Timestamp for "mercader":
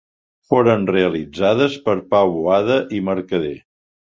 3.11-3.57